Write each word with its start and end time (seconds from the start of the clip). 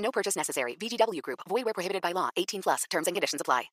No 0.00 0.10
purchase 0.10 0.36
necessary. 0.36 0.76
VGW 0.76 1.22
Group. 1.22 1.40
Void 1.48 1.64
where 1.64 1.74
prohibited 1.74 2.02
by 2.02 2.12
law. 2.12 2.28
18 2.36 2.62
plus. 2.62 2.84
Terms 2.90 3.06
and 3.06 3.14
conditions 3.14 3.40
apply. 3.40 3.70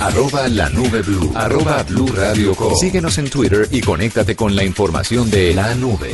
Arroba 0.00 0.48
la 0.48 0.68
nube 0.70 1.02
blue. 1.02 1.30
Arroba 1.34 1.82
blue 1.84 2.06
radio 2.08 2.54
com. 2.54 2.74
Síguenos 2.74 3.18
en 3.18 3.30
Twitter 3.30 3.68
y 3.70 3.80
conéctate 3.80 4.34
con 4.34 4.54
la 4.56 4.64
información 4.64 5.30
de 5.30 5.54
la 5.54 5.74
nube. 5.74 6.12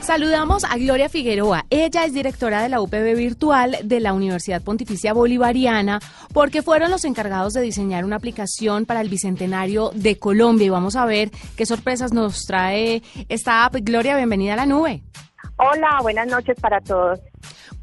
Saludamos 0.00 0.64
a 0.64 0.76
Gloria 0.76 1.08
Figueroa. 1.08 1.64
Ella 1.70 2.04
es 2.04 2.12
directora 2.12 2.62
de 2.62 2.68
la 2.68 2.82
UPB 2.82 3.16
Virtual 3.16 3.78
de 3.82 4.00
la 4.00 4.12
Universidad 4.12 4.60
Pontificia 4.60 5.14
Bolivariana 5.14 5.98
porque 6.34 6.62
fueron 6.62 6.90
los 6.90 7.06
encargados 7.06 7.54
de 7.54 7.62
diseñar 7.62 8.04
una 8.04 8.16
aplicación 8.16 8.84
para 8.84 9.00
el 9.00 9.08
Bicentenario 9.08 9.92
de 9.94 10.18
Colombia 10.18 10.66
y 10.66 10.70
vamos 10.70 10.96
a 10.96 11.06
ver 11.06 11.30
qué 11.56 11.64
sorpresas 11.64 12.12
nos 12.12 12.44
trae 12.44 13.02
esta 13.30 13.64
app. 13.64 13.76
Gloria, 13.80 14.16
bienvenida 14.16 14.52
a 14.52 14.56
la 14.56 14.66
nube. 14.66 15.02
Hola, 15.56 16.00
buenas 16.02 16.26
noches 16.26 16.56
para 16.60 16.80
todos. 16.80 17.20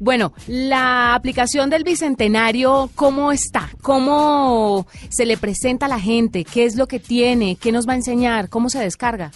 Bueno, 0.04 0.32
la 0.48 1.14
aplicación 1.14 1.70
del 1.70 1.84
Bicentenario, 1.84 2.90
¿cómo 2.96 3.30
está? 3.30 3.68
¿Cómo 3.82 4.84
se 5.08 5.24
le 5.24 5.36
presenta 5.36 5.86
a 5.86 5.88
la 5.88 6.00
gente? 6.00 6.42
¿Qué 6.44 6.64
es 6.64 6.74
lo 6.74 6.88
que 6.88 6.98
tiene? 6.98 7.54
¿Qué 7.54 7.70
nos 7.70 7.86
va 7.86 7.92
a 7.92 7.96
enseñar? 7.96 8.48
¿Cómo 8.48 8.68
se 8.68 8.80
descarga? 8.80 9.30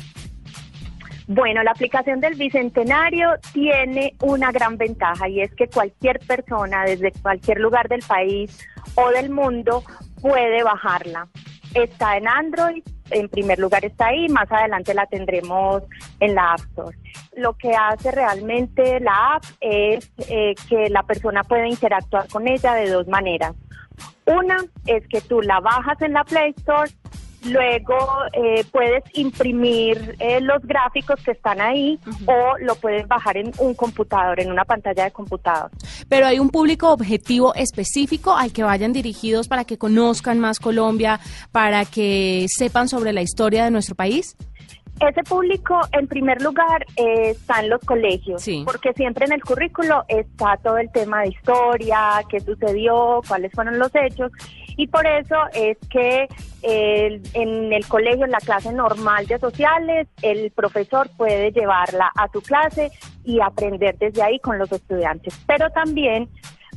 Bueno, 1.28 1.62
la 1.62 1.70
aplicación 1.70 2.18
del 2.18 2.34
Bicentenario 2.34 3.28
tiene 3.52 4.16
una 4.20 4.50
gran 4.50 4.76
ventaja 4.76 5.28
y 5.28 5.40
es 5.40 5.54
que 5.54 5.68
cualquier 5.68 6.18
persona 6.18 6.82
desde 6.82 7.12
cualquier 7.12 7.60
lugar 7.60 7.86
del 7.88 8.02
país 8.02 8.58
o 8.96 9.10
del 9.10 9.30
mundo 9.30 9.84
puede 10.20 10.64
bajarla. 10.64 11.28
Está 11.74 12.16
en 12.16 12.26
Android, 12.26 12.82
en 13.10 13.28
primer 13.28 13.58
lugar 13.58 13.84
está 13.84 14.06
ahí, 14.06 14.28
más 14.28 14.50
adelante 14.50 14.94
la 14.94 15.06
tendremos 15.06 15.82
en 16.20 16.34
la 16.34 16.52
App 16.52 16.60
Store. 16.60 16.96
Lo 17.36 17.54
que 17.54 17.74
hace 17.74 18.10
realmente 18.10 19.00
la 19.00 19.34
app 19.34 19.44
es 19.60 20.10
eh, 20.28 20.54
que 20.68 20.88
la 20.90 21.02
persona 21.02 21.44
puede 21.44 21.68
interactuar 21.68 22.28
con 22.28 22.48
ella 22.48 22.74
de 22.74 22.90
dos 22.90 23.06
maneras. 23.08 23.54
Una 24.26 24.56
es 24.86 25.06
que 25.08 25.20
tú 25.20 25.40
la 25.40 25.60
bajas 25.60 26.00
en 26.02 26.12
la 26.12 26.24
Play 26.24 26.54
Store 26.56 26.90
Luego 27.50 27.96
eh, 28.32 28.64
puedes 28.70 29.04
imprimir 29.14 30.16
eh, 30.18 30.40
los 30.40 30.62
gráficos 30.62 31.22
que 31.22 31.32
están 31.32 31.60
ahí 31.60 31.98
o 32.26 32.58
lo 32.58 32.74
puedes 32.76 33.06
bajar 33.06 33.36
en 33.36 33.52
un 33.58 33.74
computador, 33.74 34.40
en 34.40 34.50
una 34.50 34.64
pantalla 34.64 35.04
de 35.04 35.10
computador. 35.10 35.70
Pero 36.08 36.26
hay 36.26 36.38
un 36.38 36.50
público 36.50 36.90
objetivo 36.90 37.54
específico 37.54 38.36
al 38.36 38.52
que 38.52 38.62
vayan 38.62 38.92
dirigidos 38.92 39.48
para 39.48 39.64
que 39.64 39.78
conozcan 39.78 40.38
más 40.38 40.58
Colombia, 40.60 41.20
para 41.52 41.84
que 41.84 42.46
sepan 42.48 42.88
sobre 42.88 43.12
la 43.12 43.22
historia 43.22 43.64
de 43.64 43.70
nuestro 43.70 43.94
país. 43.94 44.36
Ese 44.98 45.22
público, 45.24 45.78
en 45.92 46.06
primer 46.08 46.40
lugar, 46.40 46.86
eh, 46.96 47.30
está 47.30 47.60
en 47.60 47.68
los 47.68 47.80
colegios, 47.82 48.42
porque 48.64 48.94
siempre 48.94 49.26
en 49.26 49.32
el 49.32 49.44
currículo 49.44 50.04
está 50.08 50.56
todo 50.62 50.78
el 50.78 50.90
tema 50.90 51.20
de 51.20 51.28
historia, 51.28 52.22
qué 52.30 52.40
sucedió, 52.40 53.20
cuáles 53.28 53.52
fueron 53.52 53.78
los 53.78 53.90
hechos, 53.94 54.32
y 54.76 54.86
por 54.88 55.06
eso 55.06 55.36
es 55.54 55.78
que 55.88 56.28
en 56.62 57.72
el 57.72 57.86
colegio, 57.86 58.24
en 58.24 58.30
la 58.30 58.38
clase 58.38 58.72
normal 58.72 59.26
de 59.26 59.38
sociales, 59.38 60.08
el 60.22 60.50
profesor 60.50 61.08
puede 61.16 61.52
llevarla 61.52 62.10
a 62.16 62.28
su 62.28 62.40
clase 62.42 62.90
y 63.24 63.40
aprender 63.40 63.96
desde 63.98 64.22
ahí 64.22 64.38
con 64.40 64.58
los 64.58 64.70
estudiantes. 64.72 65.38
Pero 65.46 65.70
también 65.70 66.28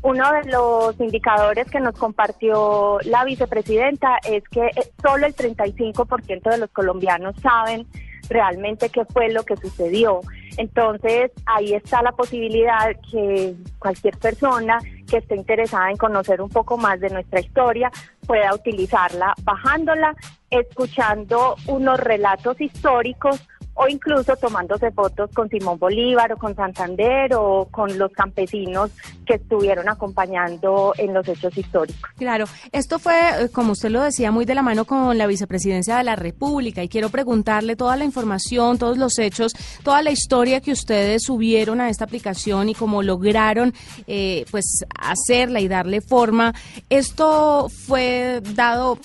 uno 0.01 0.31
de 0.31 0.51
los 0.51 0.99
indicadores 0.99 1.69
que 1.69 1.79
nos 1.79 1.97
compartió 1.97 2.99
la 3.03 3.25
vicepresidenta 3.25 4.17
es 4.27 4.47
que 4.49 4.67
eh, 4.67 4.91
solo 5.01 5.25
el 5.25 5.35
35% 5.35 6.49
de 6.49 6.57
los 6.57 6.69
colombianos 6.69 7.35
saben 7.41 7.85
realmente 8.29 8.89
qué 8.89 9.03
fue 9.05 9.29
lo 9.29 9.43
que 9.43 9.57
sucedió. 9.57 10.21
Entonces, 10.57 11.31
ahí 11.45 11.73
está 11.73 12.01
la 12.01 12.11
posibilidad 12.11 12.91
que 13.11 13.55
cualquier 13.79 14.17
persona 14.17 14.79
que 15.09 15.17
esté 15.17 15.35
interesada 15.35 15.89
en 15.89 15.97
conocer 15.97 16.41
un 16.41 16.49
poco 16.49 16.77
más 16.77 16.99
de 16.99 17.09
nuestra 17.09 17.39
historia 17.39 17.91
pueda 18.25 18.53
utilizarla 18.53 19.33
bajándola, 19.43 20.15
escuchando 20.49 21.55
unos 21.67 21.99
relatos 21.99 22.61
históricos 22.61 23.41
o 23.81 23.87
incluso 23.87 24.35
tomándose 24.35 24.91
fotos 24.91 25.29
con 25.33 25.47
Simón 25.47 25.79
Bolívar 25.79 26.33
o 26.33 26.37
con 26.37 26.53
Santander 26.53 27.33
o 27.35 27.65
con 27.71 27.97
los 27.97 28.11
campesinos 28.11 28.91
que 29.25 29.35
estuvieron 29.35 29.87
acompañando 29.87 30.93
en 30.97 31.13
los 31.13 31.25
hechos 31.25 31.57
históricos. 31.57 32.09
Claro, 32.17 32.43
esto 32.73 32.99
fue, 32.99 33.15
eh, 33.15 33.49
como 33.49 33.71
usted 33.71 33.89
lo 33.89 34.01
decía, 34.01 34.31
muy 34.31 34.43
de 34.43 34.53
la 34.53 34.63
mano 34.63 34.83
con 34.83 35.17
la 35.17 35.27
vicepresidencia 35.27 35.95
de 35.95 36.03
la 36.03 36.17
República 36.17 36.83
y 36.83 36.89
quiero 36.89 37.09
preguntarle 37.09 37.77
toda 37.77 37.95
la 37.95 38.03
información, 38.03 38.77
todos 38.77 38.97
los 38.97 39.17
hechos, 39.17 39.53
toda 39.81 40.01
la 40.01 40.11
historia 40.11 40.59
que 40.59 40.73
ustedes 40.73 41.23
subieron 41.23 41.79
a 41.79 41.87
esta 41.87 42.03
aplicación 42.03 42.67
y 42.67 42.75
cómo 42.75 43.01
lograron 43.01 43.73
eh, 44.07 44.45
pues 44.51 44.83
hacerla 44.99 45.61
y 45.61 45.69
darle 45.69 46.01
forma. 46.01 46.53
¿Esto 46.89 47.69
fue 47.87 48.41
dado 48.55 48.99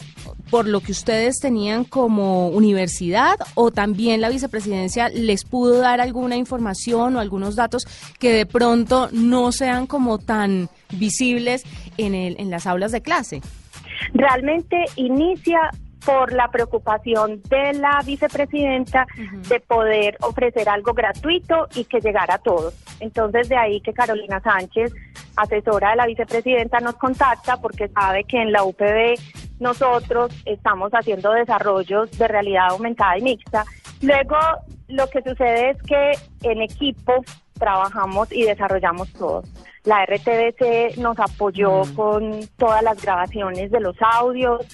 por 0.54 0.68
lo 0.68 0.78
que 0.78 0.92
ustedes 0.92 1.40
tenían 1.40 1.82
como 1.82 2.46
universidad 2.46 3.34
o 3.56 3.72
también 3.72 4.20
la 4.20 4.28
vicepresidencia 4.28 5.08
les 5.08 5.44
pudo 5.44 5.80
dar 5.80 6.00
alguna 6.00 6.36
información 6.36 7.16
o 7.16 7.18
algunos 7.18 7.56
datos 7.56 7.88
que 8.20 8.30
de 8.30 8.46
pronto 8.46 9.08
no 9.10 9.50
sean 9.50 9.88
como 9.88 10.18
tan 10.18 10.68
visibles 10.92 11.64
en, 11.98 12.14
el, 12.14 12.36
en 12.38 12.50
las 12.50 12.68
aulas 12.68 12.92
de 12.92 13.00
clase? 13.00 13.42
Realmente 14.12 14.76
inicia 14.94 15.72
por 16.06 16.32
la 16.32 16.48
preocupación 16.52 17.42
de 17.48 17.72
la 17.74 18.00
vicepresidenta 18.06 19.08
de 19.48 19.58
poder 19.58 20.16
ofrecer 20.20 20.68
algo 20.68 20.92
gratuito 20.92 21.66
y 21.74 21.84
que 21.84 21.98
llegara 21.98 22.34
a 22.34 22.38
todos. 22.38 22.74
Entonces 23.00 23.48
de 23.48 23.56
ahí 23.56 23.80
que 23.80 23.92
Carolina 23.92 24.40
Sánchez, 24.40 24.92
asesora 25.34 25.90
de 25.90 25.96
la 25.96 26.06
vicepresidenta, 26.06 26.78
nos 26.78 26.94
contacta 26.94 27.56
porque 27.56 27.88
sabe 27.88 28.22
que 28.22 28.40
en 28.40 28.52
la 28.52 28.62
UPB 28.62 29.18
nosotros 29.64 30.30
estamos 30.44 30.92
haciendo 30.92 31.32
desarrollos 31.32 32.10
de 32.18 32.28
realidad 32.28 32.68
aumentada 32.68 33.16
y 33.18 33.22
mixta. 33.22 33.64
Luego, 34.02 34.36
lo 34.88 35.08
que 35.08 35.22
sucede 35.22 35.70
es 35.70 35.82
que 35.82 36.12
en 36.42 36.60
equipo 36.60 37.24
trabajamos 37.58 38.30
y 38.30 38.42
desarrollamos 38.42 39.10
todo. 39.14 39.42
La 39.84 40.04
RTBC 40.04 40.98
nos 40.98 41.18
apoyó 41.18 41.84
mm. 41.84 41.94
con 41.94 42.40
todas 42.58 42.82
las 42.82 43.00
grabaciones 43.02 43.70
de 43.70 43.80
los 43.80 43.96
audios, 44.00 44.66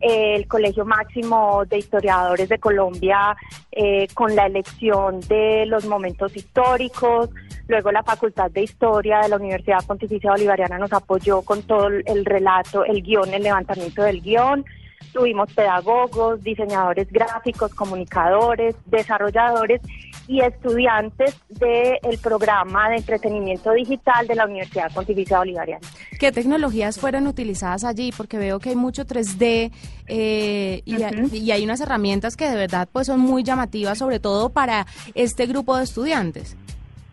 el 0.00 0.46
Colegio 0.46 0.84
Máximo 0.84 1.64
de 1.66 1.78
Historiadores 1.78 2.48
de 2.48 2.58
Colombia 2.58 3.36
eh, 3.72 4.08
con 4.14 4.34
la 4.36 4.46
elección 4.46 5.20
de 5.20 5.66
los 5.66 5.86
momentos 5.86 6.36
históricos, 6.36 7.30
Luego 7.68 7.90
la 7.90 8.02
Facultad 8.04 8.50
de 8.50 8.62
Historia 8.62 9.20
de 9.20 9.28
la 9.28 9.36
Universidad 9.36 9.84
Pontificia 9.84 10.30
Bolivariana 10.30 10.78
nos 10.78 10.92
apoyó 10.92 11.42
con 11.42 11.62
todo 11.62 11.88
el 11.88 12.24
relato, 12.24 12.84
el 12.84 13.02
guion, 13.02 13.34
el 13.34 13.42
levantamiento 13.42 14.02
del 14.02 14.22
guion. 14.22 14.64
Tuvimos 15.12 15.52
pedagogos, 15.52 16.42
diseñadores 16.44 17.10
gráficos, 17.10 17.74
comunicadores, 17.74 18.76
desarrolladores 18.86 19.80
y 20.28 20.42
estudiantes 20.42 21.36
del 21.48 22.18
programa 22.22 22.90
de 22.90 22.96
entretenimiento 22.96 23.72
digital 23.72 24.26
de 24.26 24.34
la 24.36 24.44
Universidad 24.44 24.92
Pontificia 24.92 25.38
Bolivariana. 25.38 25.86
¿Qué 26.18 26.32
tecnologías 26.32 26.98
fueron 26.98 27.26
utilizadas 27.26 27.84
allí? 27.84 28.12
Porque 28.16 28.38
veo 28.38 28.58
que 28.58 28.70
hay 28.70 28.76
mucho 28.76 29.04
3D 29.04 29.70
eh, 30.06 30.82
y, 30.84 31.36
y, 31.36 31.50
hay 31.50 31.64
unas 31.64 31.80
herramientas 31.80 32.36
que 32.36 32.48
de 32.48 32.56
verdad 32.56 32.88
pues 32.90 33.08
son 33.08 33.20
muy 33.20 33.42
llamativas, 33.42 33.98
sobre 33.98 34.20
todo 34.20 34.50
para 34.50 34.86
este 35.14 35.46
grupo 35.46 35.76
de 35.76 35.84
estudiantes. 35.84 36.56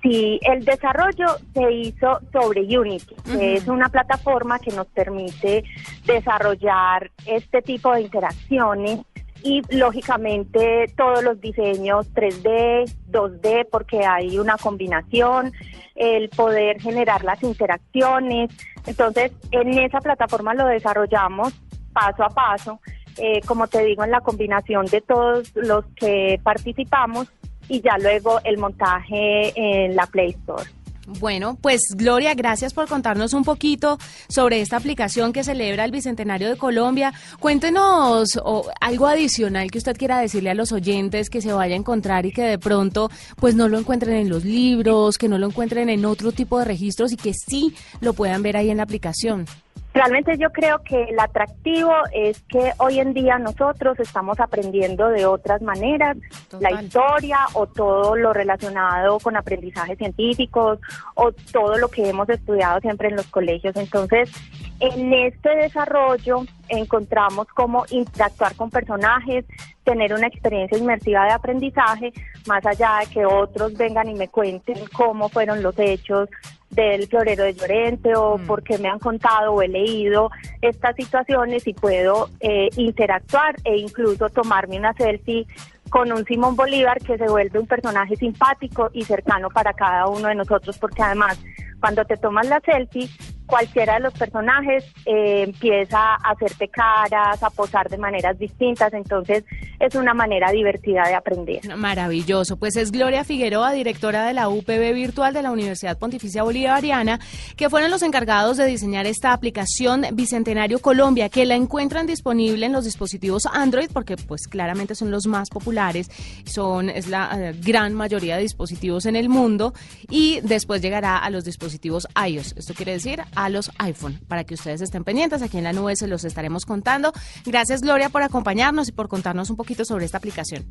Sí, 0.04 0.38
el 0.42 0.66
desarrollo 0.66 1.38
se 1.54 1.72
hizo 1.72 2.20
sobre 2.34 2.62
Unity, 2.78 3.16
que 3.24 3.56
es 3.56 3.68
una 3.68 3.88
plataforma 3.88 4.60
que 4.60 4.72
nos 4.72 4.86
permite 4.88 5.64
desarrollar 6.06 7.10
este 7.26 7.62
tipo 7.62 7.94
de 7.94 8.02
interacciones 8.02 9.00
y 9.44 9.62
lógicamente 9.76 10.86
todos 10.96 11.22
los 11.22 11.40
diseños 11.42 12.12
3D, 12.14 12.90
2D, 13.12 13.68
porque 13.70 14.06
hay 14.06 14.40
una 14.40 14.58
combinación, 14.58 15.52
el 15.96 16.30
poder 16.30 16.82
generar 16.82 17.24
las 17.24 17.44
interacciones. 17.44 18.52
Entonces, 18.88 19.32
en 19.52 19.78
esa 19.78 20.00
plataforma 20.00 20.54
lo 20.54 20.66
desarrollamos 20.68 21.54
paso 21.92 22.24
a 22.24 22.30
paso, 22.30 22.80
eh, 23.18 23.42
como 23.46 23.68
te 23.68 23.84
digo, 23.84 24.04
en 24.04 24.12
la 24.12 24.22
combinación 24.22 24.86
de 24.88 25.02
todos 25.02 25.52
los 25.56 25.86
que 25.96 26.40
participamos 26.42 27.28
y 27.68 27.82
ya 27.82 27.98
luego 27.98 28.40
el 28.44 28.58
montaje 28.58 29.54
en 29.56 29.96
la 29.96 30.08
Play 30.08 30.32
Store. 30.32 30.64
Bueno, 31.06 31.58
pues 31.60 31.82
Gloria, 31.96 32.34
gracias 32.34 32.74
por 32.74 32.88
contarnos 32.88 33.34
un 33.34 33.44
poquito 33.44 33.98
sobre 34.30 34.62
esta 34.62 34.78
aplicación 34.78 35.34
que 35.34 35.44
celebra 35.44 35.84
el 35.84 35.92
Bicentenario 35.92 36.50
de 36.50 36.56
Colombia. 36.56 37.14
Cuéntenos 37.40 38.40
algo 38.80 39.08
adicional 39.08 39.70
que 39.70 39.80
usted 39.80 39.98
quiera 39.98 40.20
decirle 40.20 40.52
a 40.52 40.54
los 40.54 40.72
oyentes 40.72 41.30
que 41.30 41.42
se 41.42 41.52
vaya 41.52 41.76
a 41.76 41.78
encontrar 41.78 42.26
y 42.26 42.32
que 42.32 42.44
de 42.44 42.58
pronto 42.58 43.12
pues 43.36 43.54
no 43.54 43.68
lo 43.68 43.78
encuentren 43.78 44.16
en 44.16 44.30
los 44.30 44.46
libros, 44.46 45.18
que 45.18 45.28
no 45.28 45.38
lo 45.38 45.48
encuentren 45.48 45.90
en 45.90 46.06
otro 46.06 46.32
tipo 46.32 46.58
de 46.60 46.66
registros 46.66 47.12
y 47.12 47.18
que 47.18 47.34
sí 47.34 47.76
lo 48.00 48.14
puedan 48.14 48.42
ver 48.42 48.56
ahí 48.56 48.70
en 48.70 48.78
la 48.78 48.84
aplicación. 48.84 49.46
Realmente 49.94 50.38
yo 50.40 50.52
creo 50.52 50.82
que 50.84 51.04
el 51.04 51.20
atractivo 51.20 51.94
es 52.12 52.42
que 52.44 52.72
hoy 52.80 53.00
en 53.00 53.14
día 53.14 53.38
nosotros 53.38 54.00
estamos 54.00 54.40
aprendiendo 54.40 55.10
de 55.10 55.28
otras 55.28 55.62
maneras 55.62 56.18
la 56.60 56.82
historia 56.82 57.38
o 57.54 57.68
todo 57.68 58.16
lo 58.16 58.34
relacionado 58.34 59.20
con 59.20 59.38
aprendizajes 59.38 60.00
científicos 60.00 60.80
o 61.14 61.32
todo 61.32 61.78
lo 61.78 61.90
que 61.90 62.10
hemos 62.10 62.28
estudiado 62.30 62.80
siempre 62.82 63.10
en 63.10 63.18
los 63.18 63.28
colegios. 63.28 63.76
Entonces, 63.76 64.32
en 64.80 65.14
este 65.14 65.56
desarrollo 65.58 66.44
encontramos 66.70 67.48
cómo 67.50 67.86
interactuar 67.92 68.56
con 68.56 68.72
personajes, 68.72 69.46
tener 69.84 70.14
una 70.14 70.28
experiencia 70.28 70.78
inmersiva 70.78 71.26
de 71.26 71.32
aprendizaje, 71.32 72.14
más 72.48 72.66
allá 72.66 73.00
de 73.02 73.14
que 73.14 73.26
otros 73.26 73.74
vengan 73.76 74.10
y 74.10 74.16
me 74.16 74.28
cuenten 74.28 74.78
cómo 74.92 75.30
fueron 75.30 75.62
los 75.62 75.78
hechos 75.78 76.30
del 76.74 77.08
florero 77.08 77.44
de 77.44 77.54
Llorente 77.54 78.16
o 78.16 78.38
mm. 78.38 78.46
porque 78.46 78.78
me 78.78 78.90
han 78.90 79.00
contado 79.00 79.54
o 79.54 79.62
he 79.62 79.68
leído 79.68 80.32
estas 80.62 80.96
situaciones 80.96 81.68
y 81.68 81.74
puedo 81.74 82.30
eh, 82.40 82.70
interactuar 82.78 83.56
e 83.64 83.78
incluso 83.78 84.30
tomarme 84.30 84.78
una 84.78 84.94
selfie 84.94 85.46
con 85.90 86.12
un 86.12 86.26
Simón 86.26 86.56
Bolívar 86.56 87.00
que 87.00 87.18
se 87.18 87.28
vuelve 87.28 87.60
un 87.60 87.68
personaje 87.68 88.16
simpático 88.16 88.90
y 88.94 89.04
cercano 89.04 89.50
para 89.50 89.74
cada 89.74 90.08
uno 90.08 90.28
de 90.28 90.36
nosotros 90.36 90.78
porque 90.80 91.04
además 91.04 91.40
cuando 91.80 92.06
te 92.06 92.18
tomas 92.18 92.48
la 92.48 92.60
selfie 92.62 93.10
cualquiera 93.46 93.96
de 93.96 94.00
los 94.02 94.14
personajes 94.14 94.86
eh, 95.06 95.44
empieza 95.44 96.16
a 96.16 96.32
hacerte 96.32 96.68
caras, 96.68 97.42
a 97.44 97.50
posar 97.50 97.90
de 97.90 97.98
maneras 97.98 98.38
distintas, 98.38 98.94
entonces 98.94 99.44
es 99.80 99.96
una 99.96 100.14
manera 100.14 100.52
divertida 100.52 101.04
de 101.08 101.16
aprender. 101.16 101.76
Maravilloso, 101.76 102.58
pues 102.58 102.76
es 102.78 102.92
Gloria 102.92 103.24
Figueroa, 103.24 103.74
directora 103.74 104.26
de 104.26 104.34
la 104.34 104.50
UPB 104.50 104.94
Virtual 104.94 105.34
de 105.34 105.42
la 105.42 105.52
Universidad 105.52 105.98
Pontificia 105.98 106.44
Bolivariana, 106.44 107.20
que 107.58 107.70
fueron 107.70 107.92
los 107.92 108.02
encargados 108.02 108.58
de 108.58 108.66
diseñar 108.66 109.06
esta 109.08 109.34
aplicación 109.34 110.06
Bicentenario 110.14 110.80
Colombia, 110.80 111.30
que 111.30 111.46
la 111.46 111.56
encuentran 111.56 112.08
disponible 112.08 112.66
en 112.66 112.72
los 112.72 112.86
dispositivos 112.86 113.46
Android, 113.46 113.90
porque 113.92 114.16
pues 114.16 114.48
claramente 114.48 114.96
son 114.96 115.12
los 115.12 115.28
más 115.28 115.50
populares, 115.50 116.10
son 116.46 116.90
es 116.90 117.08
la 117.08 117.30
eh, 117.34 117.54
gran 117.62 117.94
mayoría 117.94 118.38
de 118.38 118.44
dispositivos 118.44 119.06
en 119.06 119.16
el 119.16 119.30
mundo, 119.30 119.74
y 120.10 120.40
después 120.42 120.82
llegará 120.82 121.18
a 121.18 121.30
los 121.30 121.44
dispositivos 121.44 122.08
iOS. 122.28 122.56
Esto 122.58 122.74
quiere 122.74 122.94
decir 122.94 123.22
a 123.36 123.50
los 123.50 123.72
iPhone, 123.80 124.20
para 124.28 124.44
que 124.44 124.54
ustedes 124.54 124.82
estén 124.82 125.04
pendientes. 125.04 125.42
Aquí 125.42 125.58
en 125.58 125.64
la 125.64 125.74
nube 125.74 125.96
se 125.96 126.08
los 126.08 126.24
estaremos 126.24 126.66
contando. 126.66 127.12
Gracias, 127.46 127.82
Gloria, 127.82 128.10
por 128.10 128.24
acompañarnos 128.24 128.90
y 128.90 128.92
por 128.92 129.08
contarnos 129.08 129.50
un 129.50 129.56
poquito 129.56 129.86
sobre 129.86 130.06
esta 130.06 130.18
aplicación. 130.18 130.66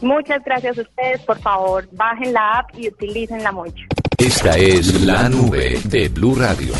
Muchas 0.00 0.42
gracias 0.44 0.78
a 0.78 0.82
ustedes. 0.82 1.20
Por 1.22 1.38
favor, 1.38 1.88
bajen 1.92 2.32
la 2.32 2.58
app 2.58 2.70
y 2.76 2.88
utilicen 2.88 3.42
la 3.42 3.52
mucho. 3.52 3.84
Esta 4.18 4.56
es 4.56 5.02
la 5.02 5.28
nube 5.28 5.80
de 5.84 6.08
Blue 6.08 6.34
Radio. 6.34 6.72